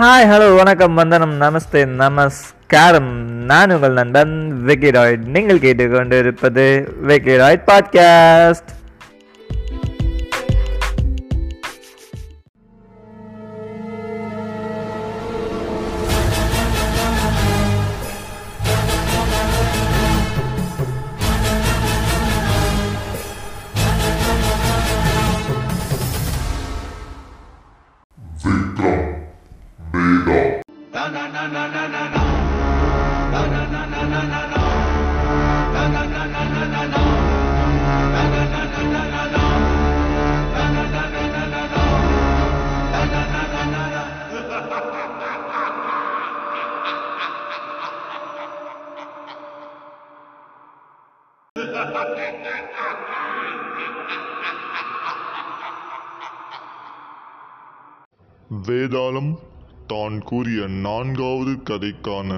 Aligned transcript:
Hi 0.00 0.26
hello 0.26 0.56
வணக்கம் 0.56 0.94
வந்தனம் 0.94 1.40
நமஸ்தே 1.40 1.86
நமஸ்காரம். 1.86 3.28
நான் 3.28 3.70
உங்கள் 3.70 3.92
நண்பன் 3.92 4.62
விக்கிராய்ட். 4.66 5.24
நீங்கள் 5.24 5.58
கேட்டுக்கொண்டிருப்பது 5.58 6.88
விக்கிராய்ட் 7.08 7.62
பாட்காஸ்ட் 7.66 8.70
வேதாளம் 58.66 59.30
தான் 59.88 60.16
கூறிய 60.20 60.60
நான்காவது 60.66 61.52
கதைக்கான 61.70 62.30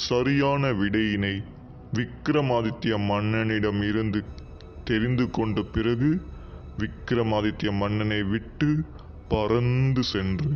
சரியான 0.00 0.72
விடையினை 0.72 1.34
விக்ரமாதித்ய 1.92 2.94
மன்னனிடம் 3.10 3.82
இருந்து 3.82 4.20
தெரிந்து 4.84 5.30
கொண்ட 5.30 5.62
பிறகு 5.74 6.10
விக்ரமாதித்ய 6.78 7.70
மன்னனை 7.72 8.20
விட்டு 8.22 8.68
பறந்து 9.28 10.02
சென்று 10.02 10.52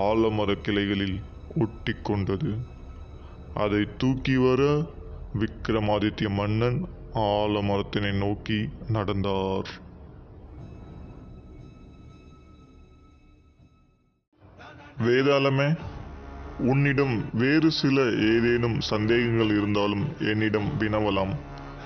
ஆலமரக் 0.00 0.64
கிளைகளில் 0.66 1.18
ஒட்டிக்கொண்டது 1.56 2.52
அதை 3.54 3.82
தூக்கி 3.98 4.36
வர 4.36 4.62
விக்ரமாதித்ய 5.34 6.28
மன்னன் 6.30 6.78
ஆலமரத்தினை 7.28 8.12
நோக்கி 8.18 8.58
நடந்தார். 8.88 9.70
வேதாளமே 15.06 15.68
உன்னிடம் 16.58 17.16
வேறு 17.32 17.70
சில 17.70 18.00
ஏதேனும் 18.32 18.80
சந்தேகங்கள் 18.80 19.52
இருந்தாலும் 19.58 20.04
என்னிடம் 20.18 20.68
வினவலாம். 20.80 21.34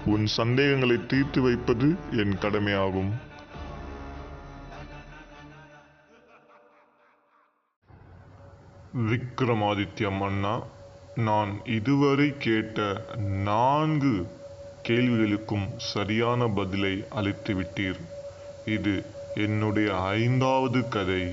உன் 0.07 0.27
சந்தேகங்களை 0.27 0.97
தீர்த்து 1.07 1.41
வைப்பது 1.43 1.89
என் 2.11 2.39
கடமையாகும். 2.39 3.13
விக்ரமாதித்ய 9.11 10.11
மன்னா 10.19 10.55
நான் 11.15 11.53
இதுவரை 11.65 12.29
கேட்ட 12.39 13.07
நான்கு 13.45 14.15
கேள்விகளுக்கும் 14.89 15.67
சரியான 15.77 16.47
பதிலை 16.47 16.95
அளித்து 17.11 17.55
விட்டீர் 17.55 18.01
இது 18.65 18.95
என்னுடைய 19.35 19.89
ஐந்தாவது 19.99 20.89
கதை. 20.89 21.25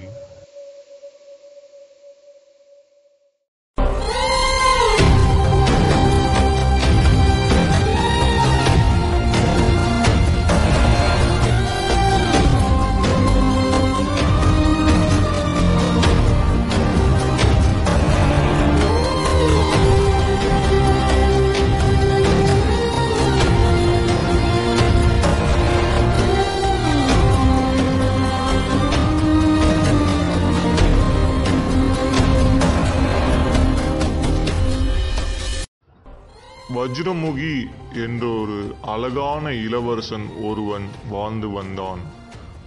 வஜ்ரமுகி 36.93 37.63
என்ற 37.93 38.27
ஒரு 38.27 38.75
அழகான 38.81 39.53
இளவரசன் 39.53 40.27
ஒருவன் 40.41 40.83
வாழ்ந்து 41.09 41.49
வந்தான். 41.49 41.99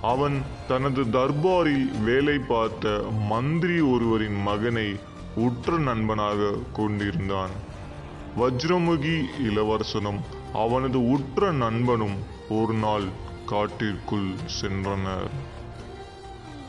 அவன் 0.02 0.42
தனது 0.68 1.04
தர்பாரில் 1.04 2.02
வேலை 2.04 2.38
பார்த்த 2.38 3.04
மந்திரி 3.28 3.80
ஒருவரின் 3.80 4.42
மகனை 4.42 4.96
உற்ற 5.36 5.78
நண்பனாக 5.78 6.52
கொண்டிருந்தான். 6.72 7.50
வஜ்ரமுகி 8.38 9.22
இளவரசனும் 9.44 10.20
அவனது 10.52 11.10
உற்ற 11.10 11.52
நண்பனும் 11.52 12.16
ஒரு 12.50 12.74
நாள் 12.74 13.08
காட்டிற்குள் 13.46 14.30
சென்றனர். 14.62 15.30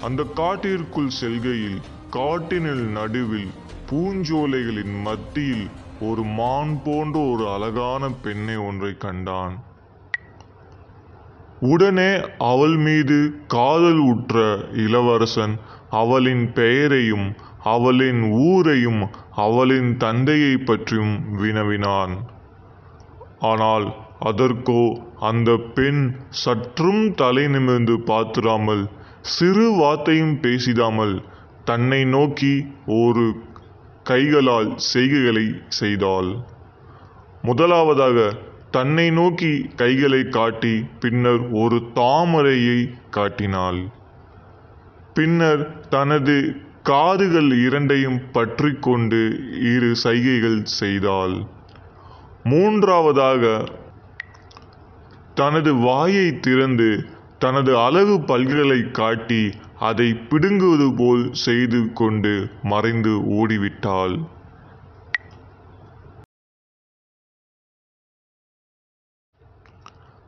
அந்த 0.02 0.24
காட்டிற்குள் 0.24 1.10
செல்கையில் 1.10 1.82
காட்டினில் 2.12 2.88
நடுவில் 3.00 3.52
பூஞ்சோலைகளின் 3.90 5.02
மத்தியில் 5.02 5.68
ஒரு 6.00 6.24
மான் 6.38 6.82
போன்ற 6.84 7.20
ஒரு 7.32 7.46
அழகான 7.50 8.10
பெண்ணை 8.24 8.56
ஒன்றை 8.56 8.92
கண்டான். 8.98 9.56
உடனே 11.60 12.12
அவள் 12.38 12.76
மீது 12.78 13.18
காதல் 13.48 14.02
உற்ற 14.12 14.44
இளவரசன் 14.72 15.56
அவளின் 15.90 16.54
பெயரையும் 16.54 17.28
அவளின் 17.64 18.22
ஊரையும் 18.32 19.02
அவளின் 19.36 19.90
தந்தையை 19.98 20.54
பற்றியும் 20.58 21.16
வினவினான். 21.42 22.14
ஆனால் 23.40 23.88
அதற்கோ 24.20 24.84
அந்த 25.20 25.50
பெண் 25.58 26.04
சற்றும் 26.44 27.04
தலை 27.14 27.48
நிமிர்ந்து 27.48 27.98
பார்த்திராமல் 28.06 28.86
சிறு 29.22 29.68
வார்த்தையும் 29.72 30.38
பேசிடாமல் 30.44 31.16
தன்னை 31.66 32.02
நோக்கி 32.06 32.54
ஒரு 32.86 33.26
கைகளால் 34.10 34.70
செய்கைகளை 34.92 35.46
செய்தாள். 35.80 36.30
முதலாவதாக 37.42 38.20
தன்னை 38.72 39.06
நோக்கி 39.12 39.52
கைகளை 39.76 40.22
காட்டி 40.30 40.76
பின்னர் 41.00 41.44
ஒரு 41.62 41.78
தாமரையை 41.96 42.80
காட்டினாள். 43.10 43.82
பின்னர் 45.14 45.64
தனது 45.90 46.38
காதுகள் 46.84 47.52
இரண்டையும் 47.66 48.20
பற்றி 48.32 48.72
கொண்டு 48.82 49.22
இரு 49.74 49.92
சைகைகள் 50.04 50.60
செய்தாள். 50.80 51.36
மூன்றாவதாக 52.44 53.44
தனது 55.36 55.72
வாயை 55.86 56.28
திறந்து 56.46 56.90
தனது 57.40 57.72
அழகு 57.78 58.16
பல்களை 58.30 58.80
காட்டி 59.00 59.44
அதை 59.80 60.06
பிடுங்குவது 60.30 60.86
போல் 60.96 61.34
செய்து 61.34 61.94
கொண்டு 61.94 62.32
மறைந்து 62.64 63.12
ஓடிவிட்டாள். 63.32 64.16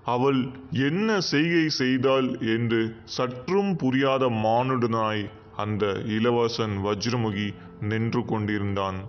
அவள் 0.06 0.48
என்ன 0.72 1.19
செய்கை 1.22 1.69
செய்தாள் 1.69 2.28
என்று 2.40 2.96
சற்றும் 3.06 3.75
புரியாத 3.75 4.30
மானுடனாய் 4.30 5.24
அந்த 5.56 5.86
இளவரசன் 6.06 6.78
வஜ்ரமுகி 6.86 7.48
நின்று 7.81 8.25
கொண்டிருந்தான். 8.25 9.00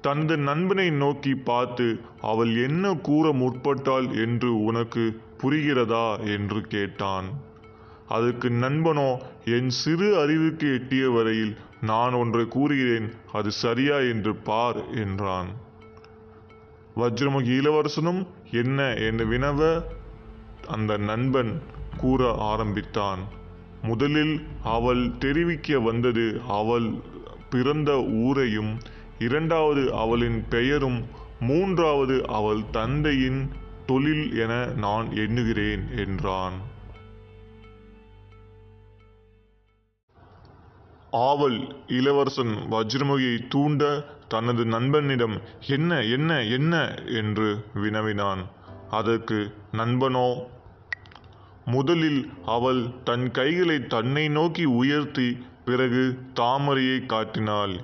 தனது 0.00 0.36
நண்பனை 0.38 0.90
நோக்கி 0.90 1.34
பார்த்து 1.34 2.00
அவள் 2.20 2.54
என்ன 2.56 2.94
கூற 2.94 3.32
முற்பட்டாள் 3.32 4.08
என்று 4.10 4.64
உனக்கு 4.64 5.20
புரிகிறதா? 5.42 6.06
என்று 6.20 6.60
கேட்டான். 6.60 7.46
அதற்கு 8.08 8.50
நண்பனோ 8.50 9.08
என் 9.54 9.70
சிறு 9.78 10.08
அறிவுக்கு 10.20 10.68
எட்டிய 10.72 11.04
வரையில் 11.10 11.54
நான் 11.80 12.12
ஒன்றை 12.12 12.44
கூறுகிறேன் 12.46 13.08
அது 13.32 13.50
சரியா 13.62 13.96
என்று 14.12 14.32
பார் 14.48 14.80
என்றான். 14.94 15.50
வஜ்ரமுகி 16.96 17.52
இளவரசனும் 17.60 18.22
என்ன 18.52 18.86
என்று 19.08 19.24
வினவ 19.26 19.60
அந்த 20.66 20.92
நண்பன் 21.10 21.52
கூற 21.96 22.30
ஆரம்பித்தான். 22.48 23.22
முதலில் 23.82 24.34
அவள் 24.66 25.02
தெரிவிக்க 25.18 25.78
வந்தது 25.80 26.26
அவள் 26.60 26.88
பிறந்த 27.50 27.90
ஊரையும் 28.24 28.72
இரண்டாவது 29.18 29.84
அவளின் 29.94 30.40
பெயரும் 30.48 30.98
மூன்றாவது 31.40 32.16
அவள் 32.38 32.62
தந்தையின் 32.70 33.40
தொழில் 33.86 34.26
என 34.36 34.52
நான் 34.76 35.06
எண்ணுகிறேன் 35.16 35.84
என்றான். 35.96 36.58
ஆவல் 41.26 41.58
இளவரசன் 41.98 42.54
வஜ்ரமுகியை 42.72 43.36
தூண்ட 43.48 43.82
தனது 44.32 44.62
நண்பனிடம் 44.66 45.36
என்ன 45.76 46.00
என்ன 46.16 46.30
என்ன 46.56 46.74
என்று 47.20 47.48
வினவினான். 47.82 48.42
அதற்கு 48.90 49.38
நண்பனோ 49.72 50.28
முதலில் 51.66 52.20
அவள் 52.56 52.82
தன் 53.04 53.26
கைகளை 53.30 53.78
தன்னை 53.94 54.24
நோக்கி 54.38 54.64
உயர்த்தி 54.80 55.28
பிறகு 55.64 56.04
தாமரையை 56.40 56.98
காட்டினாள். 57.06 57.74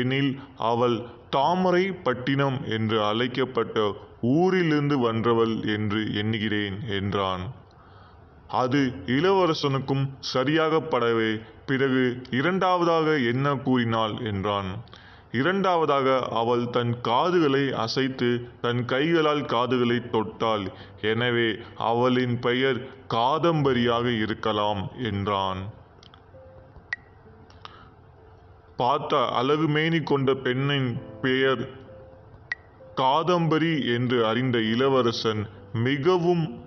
எனில் 0.00 0.32
அவள் 0.70 0.96
தாமரை 1.36 1.84
பட்டினம் 2.06 2.58
என்று 2.76 2.98
அழைக்கப்பட்ட 3.04 3.78
ஊரிலிருந்து 4.34 4.96
வந்தவள் 4.98 5.54
என்று 5.76 6.00
எண்ணுகிறேன் 6.14 6.76
என்றான். 6.98 7.44
அது 8.48 8.80
இளவரசனுக்கும் 9.06 10.04
சரியாகப்படவே 10.34 11.40
பிறகு 11.66 12.22
இரண்டாவதாக 12.30 13.18
என்ன 13.18 13.54
கூறினாள் 13.56 14.14
என்றான். 14.20 14.70
இரண்டாவதாக 15.32 16.28
அவள் 16.28 16.70
தன் 16.70 17.00
காதுகளை 17.00 17.72
அசைத்து 17.72 18.28
தன் 18.60 18.84
கைகளால் 18.84 19.44
காதுகளை 19.44 19.96
தொட்டாள். 19.96 20.66
எனவே 21.00 21.48
அவளின் 21.74 22.38
பெயர் 22.38 22.80
காதம்பரியாக 23.08 24.06
இருக்கலாம் 24.20 24.90
என்றான். 24.96 25.62
பார்த்த 28.76 29.16
அழகுமேனி 29.16 30.02
கொண்ட 30.02 30.34
பெண்ணின் 30.34 31.00
பெயர் 31.22 31.62
காதம்பரி 32.96 33.94
என்று 33.94 34.26
அறிந்த 34.26 34.58
இளவரசன் 34.58 35.42
மிகவும் 35.72 36.63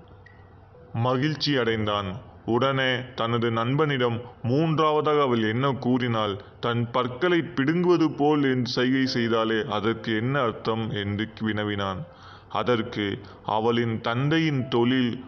மகிழ்ச்சி 0.97 1.55
அடைந்தான் 1.55 2.15
உடனே 2.45 3.01
தனது 3.15 3.51
நண்பனிடம் 3.51 4.21
மூன்றாவதாக 4.43 5.21
அவள் 5.21 5.43
என்ன 5.43 5.71
கூறினாள்? 5.71 6.35
தன் 6.59 6.91
பற்களை 6.91 7.39
பிடுங்குவது 7.39 8.15
போல் 8.17 8.43
என்று 8.43 8.71
செய்கை 8.71 9.03
செய்தாலே 9.13 9.65
அதற்கு 9.65 10.15
என்ன 10.15 10.41
அர்த்தம்? 10.41 10.89
என்று 10.89 11.27
வினவினான். 11.41 12.05
அதற்கு 12.49 13.19
அவளின் 13.45 14.01
தந்தையின் 14.01 14.67
தொழில் 14.67 15.23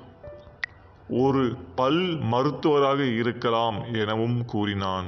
ஒரு 1.10 1.56
பல் 1.75 2.18
மருத்துவராக 2.18 3.04
இருக்கலாம் 3.04 3.94
எனவும் 3.94 4.45
கூறினான். 4.45 5.06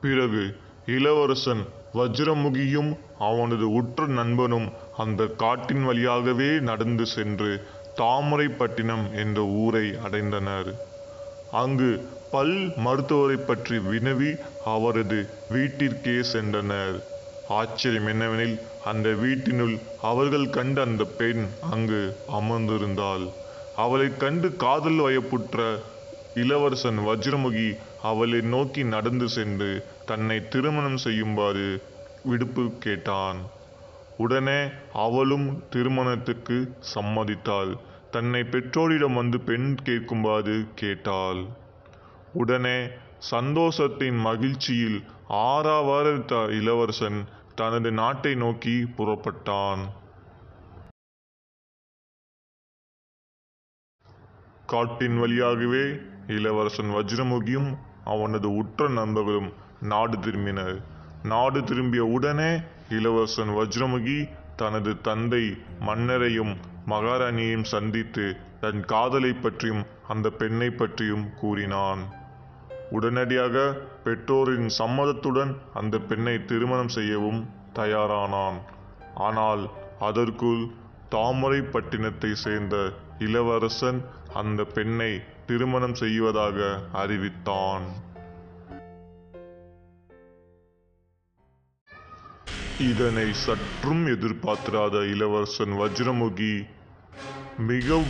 பிறகு 0.00 0.56
இளவரசன் 0.86 1.64
வஜ்ரமுகியும் 1.94 2.98
அவனது 3.18 3.72
உற்ற 3.72 4.06
நண்பனும் 4.06 4.72
அந்த 4.96 5.22
காட்டின் 5.42 5.84
வழியாகவே 5.84 6.50
நடந்து 6.60 7.06
சென்று 7.06 7.50
தாமரைப்பட்டினம் 7.96 9.06
என்ற 9.14 9.40
ஊரை 9.62 9.86
அடைந்தனர். 10.06 10.70
அங்கு 11.52 11.90
பல் 12.30 12.56
மருத்துவரை 12.76 13.36
பற்றி 13.36 13.76
வினவி 13.90 14.30
அவரது 14.64 15.18
வீட்டிற்கே 15.52 16.16
சென்றனர். 16.32 16.96
ஆச்சரியம் 17.48 18.06
என்னவெனில் 18.06 18.56
அந்த 18.84 19.08
வீட்டினுள் 19.22 19.74
அவர்கள் 20.02 20.46
கண்ட 20.50 20.82
அந்த 20.82 21.04
பெண் 21.04 21.42
அங்கு 21.70 22.16
அமர்ந்திருந்தாள். 22.38 23.26
அவளை 23.76 24.08
கண்டு 24.16 24.48
காதல் 24.56 25.00
வயப்புற்ற 25.00 25.58
இளவரசன் 26.34 26.98
வஜ்ரமுகி 26.98 27.68
அவளை 28.02 28.40
நோக்கி 28.40 28.84
நடந்து 28.84 29.28
சென்று 29.28 29.70
தன்னை 30.06 30.48
திருமணம் 30.48 30.96
செய்யுமாறு 30.96 31.68
விடுப்பு 32.24 32.64
கேட்டான். 32.78 33.40
உடனே 34.18 34.70
அவளும் 34.92 35.68
திருமணத்துக்கு 35.68 36.78
சம்மதித்தாள். 36.94 37.78
தன்னை 38.10 38.44
பெற்றோரிடம் 38.44 39.14
வந்து 39.14 39.40
பெண் 39.40 39.76
கேட்குமாறு 39.84 40.74
கேட்டாள். 40.74 41.46
உடனே 42.32 42.88
சந்தோஷத்தின் 43.30 44.18
மகிழ்ச்சியில் 44.18 45.04
ஆறாவார 45.28 46.50
இளவரசன் 46.50 47.24
தனது 47.54 47.92
நாட்டை 47.92 48.34
நோக்கி 48.34 48.84
புறப்பட்டான். 48.96 49.88
காட்டின் 54.66 55.18
வழியாகவே 55.18 55.96
இளவரசன் 56.26 56.86
வஜ்ரமுகியும் 56.86 57.76
அவனது 58.04 58.56
உற்ற 58.56 58.88
நண்பர்களும் 58.88 59.52
நாடு 59.80 60.18
திரும்பினர். 60.18 60.82
நாடு 61.24 61.64
திரும்பிய 61.64 62.04
உடனே 62.04 62.50
இளவரசன் 62.88 63.48
வஜ்ரமுகி 63.48 64.28
தனது 64.56 65.00
தந்தை 65.00 65.44
மன்னரையும் 65.80 66.52
மகாராணியையும் 66.86 67.64
சந்தித்து 67.64 68.36
தன் 68.60 68.80
காதலை 68.84 69.32
பற்றியும் 69.32 69.82
அந்த 70.08 70.30
பெண்ணை 70.30 70.70
பற்றியும் 70.70 71.24
கூறினான். 71.40 72.02
உடனடியாக 72.90 73.56
பெற்றோரின் 74.04 74.68
சம்மதத்துடன் 74.78 75.52
அந்த 75.74 75.98
பெண்ணை 75.98 76.44
திருமணம் 76.44 76.88
செய்யவும் 76.88 77.40
தயாரானான். 77.74 78.58
ஆனால் 79.14 79.70
அதற்குள் 80.00 80.62
தாமரைப்பட்டினத்தை 81.10 82.32
சேர்ந்த 82.32 82.76
இளவரசன் 83.18 84.00
அந்த 84.34 84.64
பெண்ணை 84.64 85.12
திருமணம் 85.46 85.94
செய்வதாக 85.94 86.80
அறிவித்தான். 86.92 87.86
இதனை 92.90 93.32
சற்றும் 93.32 94.06
எதிர்பார்த்திராத 94.06 95.08
இளவரசன் 95.08 95.72
வஜ்ரமுகி 95.72 96.66
மிக 97.58 98.02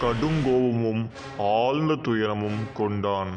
கடுங்கோபமும் 0.00 1.10
ஆழ்ந்த 1.38 1.94
துயரமும் 1.94 2.62
கொண்டான். 2.74 3.32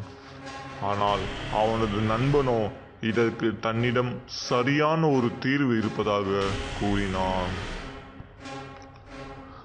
ஆனால் 0.82 1.20
அவனது 1.54 2.00
நண்பனோ 2.02 2.72
இதற்கு 3.02 3.60
தன்னிடம் 3.60 4.12
சரியான 4.26 5.08
ஒரு 5.08 5.32
தீர்வு 5.40 5.78
இருப்பதாக 5.78 6.44
கூறினான். 6.80 7.54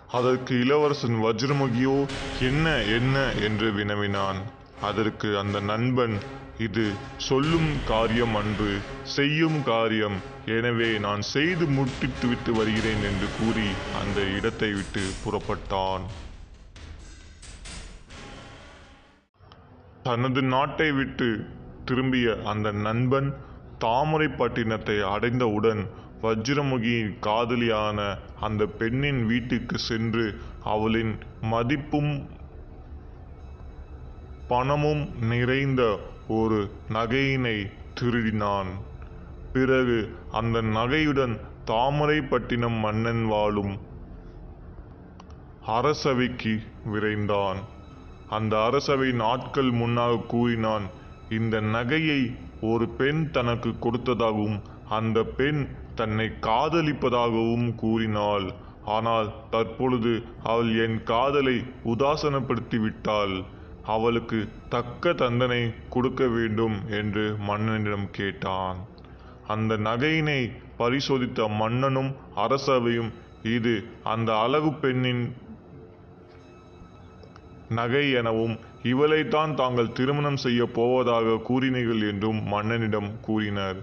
அதற்கு 0.09 0.61
இளவரசன் 0.61 1.17
வஜ்ரமுகியோ 1.23 2.07
என்ன 2.41 2.77
என்ன? 2.77 3.33
என்று 3.33 3.73
வினவினான். 3.73 4.41
அதற்கு 4.81 5.39
அந்த 5.39 5.61
நண்பன் 5.61 6.19
இது 6.67 6.85
சொல்லும் 7.27 7.71
காரியம் 7.91 8.35
அன்று 8.41 8.73
செய்யும் 9.15 9.59
காரியம். 9.71 10.19
எனவே 10.57 10.91
நான் 11.07 11.23
செய்து 11.35 11.65
முடித்து 11.77 12.27
விட்டு 12.31 12.53
வருகிறேன் 12.59 13.03
என்று 13.11 13.29
கூறி 13.39 13.69
அந்த 14.01 14.21
இடத்தை 14.37 14.71
விட்டு 14.79 15.05
புறப்பட்டான். 15.23 16.05
தனது 20.09 20.41
நாட்டை 20.55 20.91
விட்டு 20.99 21.29
திரும்பிய 21.89 22.29
அந்த 22.53 22.69
நண்பன் 22.87 23.29
தாமரைப்பட்டினத்தை 23.85 24.97
அடைந்தவுடன் 25.15 25.83
வஜ்ரமுகியின் 26.25 27.13
காதலியான 27.27 27.99
அந்த 28.47 28.63
பெண்ணின் 28.81 29.23
வீட்டுக்கு 29.31 29.77
சென்று 29.89 30.27
அவளின் 30.73 31.15
மதிப்பும் 31.53 32.13
பணமும் 34.51 35.03
நிறைந்த 35.31 35.83
ஒரு 36.39 36.59
நகையினை 36.97 37.57
திருடினான். 37.99 38.71
பிறகு 39.55 39.99
அந்த 40.41 40.57
நகையுடன் 40.77 41.35
தாமரைப்பட்டினம் 41.71 42.79
மன்னன் 42.85 43.25
வாழும் 43.33 43.75
அரசவைக்கு 45.77 46.55
விரைந்தான். 46.93 47.61
அந்த 48.37 48.55
அரசவை 48.69 49.11
நாட்கள் 49.25 49.71
முன்னாக 49.81 50.23
கூறினான் 50.33 50.87
இந்த 51.39 51.57
நகையை 51.77 52.21
ஒரு 52.71 52.87
பெண் 52.99 53.23
தனக்கு 53.31 53.71
கொடுத்ததாகவும் 53.85 54.59
அந்த 54.99 55.19
பெண் 55.39 55.63
தன்னை 55.99 56.27
காதலிப்பதாகவும் 56.49 57.69
கூறினாள். 57.83 58.47
ஆனால் 58.95 59.29
தற்பொழுது 59.51 60.13
அவள் 60.51 60.71
என் 60.85 60.97
காதலை 61.11 61.57
உதாசனப்படுத்தி 61.93 62.79
விட்டாள் 62.85 63.35
அவளுக்கு 63.83 64.49
தக்க 64.69 65.13
தண்டனை 65.13 65.75
கொடுக்க 65.89 66.27
வேண்டும் 66.27 66.89
என்று 66.89 67.37
மன்னனிடம் 67.47 68.11
கேட்டான். 68.11 68.77
அந்த 69.47 69.77
நகையினை 69.77 70.53
பரிசோதித்த 70.77 71.49
மன்னனும் 71.49 72.15
அரசவையும் 72.35 73.13
இது 73.43 73.85
அந்த 74.03 74.39
அழகு 74.39 74.73
பெண்ணின் 74.73 75.35
நகை 77.69 78.11
எனவும் 78.13 78.59
இவளைத்தான் 78.83 79.55
தாங்கள் 79.55 79.93
திருமணம் 79.93 80.37
செய்ய 80.37 80.67
போவதாக 80.67 81.41
கூறினீர்கள் 81.49 82.09
என்றும் 82.09 82.41
மன்னனிடம் 82.53 83.11
கூறினர். 83.21 83.77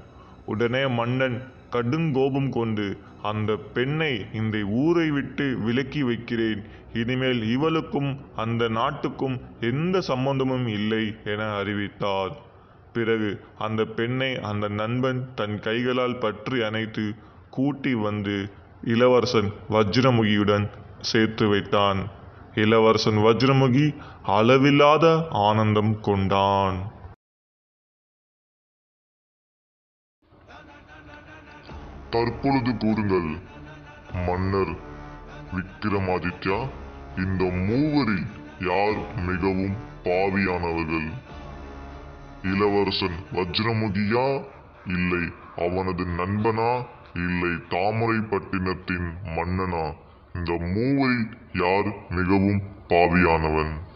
உடனே 0.45 0.87
மன்னன் 0.87 1.51
கடுங்கோபம் 1.71 2.49
கொண்டு 2.49 2.97
அந்த 3.21 3.55
பெண்ணை 3.55 4.25
இந்த 4.33 4.63
ஊரை 4.63 5.09
விட்டு 5.09 5.57
விலக்கி 5.57 6.03
வைக்கிறேன். 6.03 6.63
இனிமேல் 6.93 7.49
இவளுக்கும் 7.49 8.19
அந்த 8.35 8.67
நாட்டுக்கும் 8.67 9.41
எந்த 9.59 10.01
சம்பந்தமும் 10.01 10.67
இல்லை 10.67 11.15
என 11.23 11.51
அறிவித்தார். 11.53 12.37
பிறகு 12.93 13.41
அந்த 13.57 13.85
பெண்ணை 13.85 14.39
அந்த 14.39 14.67
நண்பன் 14.67 15.29
தன் 15.35 15.59
கைகளால் 15.59 16.17
பற்றி 16.17 16.63
அணைத்து 16.63 17.15
கூட்டி 17.49 17.93
வந்து 17.93 18.51
இளவரசன் 18.83 19.51
வஜ்ரமுகியுடன் 19.69 20.69
சேர்த்து 21.01 21.47
வைத்தான். 21.47 22.07
இளவரசன் 22.55 23.17
வஜ்ரமுகி 23.17 23.95
அளவில்லாத 24.23 25.27
ஆனந்தம் 25.29 25.99
கொண்டான். 25.99 26.97
தற்பொழுது 32.09 32.77
கூறுங்கள். 32.77 33.37
மன்னர் 34.13 34.73
விக்ரமாதித்யா 35.53 36.69
இந்த 37.17 37.43
மூவரில் 37.43 38.25
யார் 38.59 39.15
மிகவும் 39.15 39.75
பாவியானவர்கள்? 40.03 41.09
இளவரசன் 42.43 43.17
வஜ்ரமுகியா? 43.33 44.43
இல்லை 44.85 45.23
அவனது 45.57 46.05
நண்பனா? 46.05 46.85
இல்லை 47.15 47.51
தாமரைப்பட்டினத்தின் 47.69 49.07
மன்னனா? 49.23 49.93
இந்த 50.33 50.57
மூவரில் 50.59 51.27
யார் 51.53 51.93
மிகவும் 52.09 52.61
பாவியானவன்? 52.87 53.87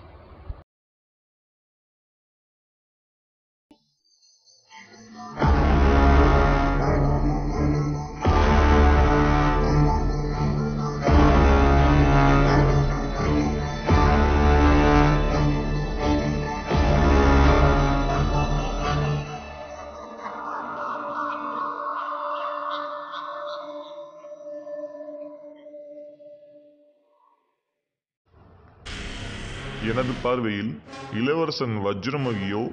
பார்வையில் 30.23 30.73
இளவரசன் 31.13 31.75
வஜ்ரமகியோ 31.85 32.63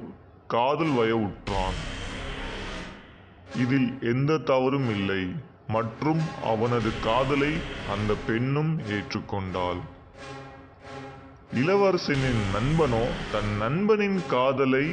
காதல் 0.47 0.93
வயவுற்றான். 0.99 1.79
இதில் 3.63 3.89
எந்த 4.13 4.39
தவறும் 4.51 4.91
இல்லை. 4.97 5.23
மற்றும் 5.75 6.21
அவனது 6.45 6.91
காதலை 7.01 7.51
அந்த 7.93 8.13
பெண்ணும் 8.27 8.73
ஏற்றுக்கொண்டாள். 8.97 9.81
இளவரசனின் 11.61 12.43
நண்பனோ 12.57 13.03
தன் 13.33 13.53
நண்பனின் 13.57 14.19
காதலை 14.29 14.85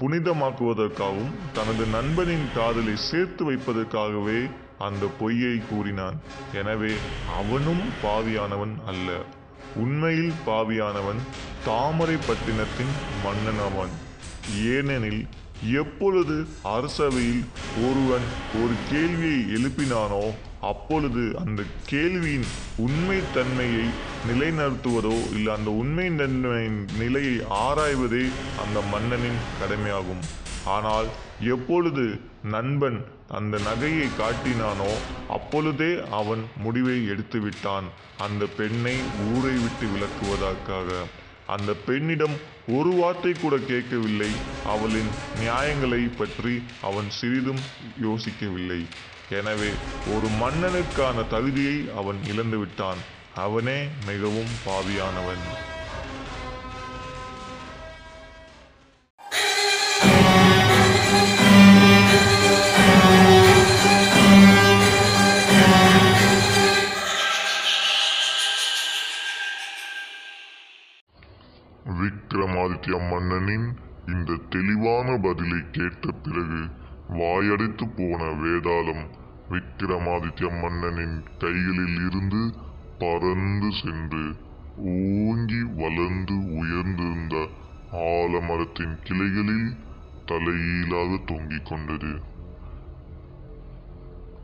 புனிதமாக்குவதற்காகவும் 0.00 1.34
தனது 1.54 1.86
நண்பனின் 1.86 2.46
காதலை 2.54 2.94
சேர்த்து 3.08 3.44
வைப்பதற்காகவே 3.50 4.40
அந்த 4.78 5.06
பொய்யை 5.20 5.56
கூறினான். 5.70 6.18
எனவே 6.54 6.92
அவனும் 7.38 7.84
பாவியானவன் 8.04 8.76
அல்ல. 8.86 9.08
உண்மையில் 9.78 10.32
பாவியானவன் 10.46 11.20
தாமரைப்பட்டினத்தின் 11.66 12.94
மன்னன் 13.24 13.62
அவன் 13.66 13.94
ஏனெனில் 14.74 15.22
எப்பொழுது 15.72 16.36
அரசவையில் 16.74 17.42
ஒருவன் 17.86 18.26
ஒரு 18.60 18.74
கேள்வியை 18.90 19.40
எழுப்பினானோ 19.56 20.24
அப்பொழுது 20.60 21.24
அந்த 21.44 21.62
கேள்வியின் 21.90 22.48
உண்மை 22.76 23.18
தன்மையை 23.34 23.86
நிலைநிறுத்துவதோ 24.28 25.14
இல்லை 25.34 25.50
அந்த 25.54 25.70
உண்மை 25.82 26.08
தன்மையின் 26.16 26.80
நிலையை 26.98 27.36
ஆராய்வதே 27.64 28.24
அந்த 28.64 28.80
மன்னனின் 28.92 29.40
கடமையாகும். 29.60 30.22
ஆனால் 30.74 31.08
எப்பொழுது 31.54 32.04
நண்பன் 32.54 32.98
அந்த 33.36 33.54
நகையை 33.68 34.08
காட்டினானோ 34.18 34.90
அப்பொழுதே 35.36 35.90
அவன் 36.20 36.42
முடிவை 36.64 36.98
எடுத்துவிட்டான். 37.12 37.88
அந்த 38.26 38.42
பெண்ணை 38.58 38.94
ஊரை 39.32 39.54
விட்டு 39.64 39.86
விலக்குவதற்காக. 39.94 40.90
அந்த 41.54 41.70
பெண்ணிடம் 41.88 42.36
ஒரு 42.78 42.90
வார்த்தை 43.00 43.32
கூட 43.34 43.54
கேட்கவில்லை. 43.70 44.30
அவளின் 44.72 45.10
நியாயங்களை 45.42 46.02
பற்றி 46.16 46.54
அவன் 46.88 47.08
சிறிதும் 47.18 47.62
யோசிக்கவில்லை. 48.06 48.80
எனவே 49.38 49.70
ஒரு 50.14 50.28
மன்னனுக்கான 50.42 51.26
தகுதியை 51.34 51.78
அவன் 52.02 52.20
இழந்துவிட்டான். 52.32 53.00
அவனே 53.46 53.80
மிகவும் 54.10 54.52
பாவியானவன். 54.66 55.42
விக்ரமாதித்ய 72.78 73.10
மன்னனின் 73.10 73.68
இந்த 74.06 74.36
தெளிவான 74.50 75.06
பதிலை 75.22 75.58
கேட்ட 75.72 76.10
பிறகு 76.24 76.60
வாயடைத்து 77.18 77.86
போன 77.96 78.20
வேதாளம் 78.42 79.04
விக்கிரமாதித்ய 79.50 80.48
மன்னனின் 80.60 81.16
கைகளில் 81.38 81.98
இருந்து 82.06 82.42
பறந்து 82.98 83.70
சென்று 83.80 84.24
ஓங்கி 84.92 85.62
வளர்ந்து 85.80 86.36
உயர்ந்திருந்த 86.60 87.36
ஆலமரத்தின் 88.10 88.94
கிளைகளில் 89.02 89.68
தலையீழாக 90.24 91.10
தொங்கிக் 91.26 91.66
கொண்டது. 91.66 92.12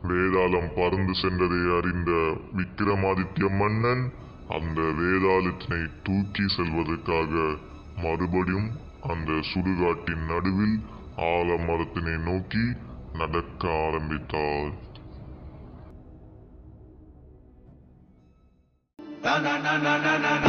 வேதாளம் 0.09 0.71
பறந்து 0.75 1.15
சென்றதை 1.21 1.61
அறிந்த 1.77 2.11
விக்கிரமாதித்ய 2.57 3.49
மன்னன் 3.61 4.03
அந்த 4.49 4.81
வேதாளத்தினை 4.99 5.83
தூக்கி 6.03 6.45
செல்வதற்காக 6.57 7.31
மறுபடியும் 7.97 8.71
அந்த 9.07 9.31
சுடுகாட்டின் 9.49 10.25
நடுவில் 10.31 10.79
ஆலமரத்தினை 11.27 12.15
நோக்கி 12.25 12.65
நடக்க 13.13 13.69
ஆரம்பித்தார் 13.85 14.73
na 19.27 19.35
na 19.35 19.75
na 19.75 20.17
na 20.17 20.45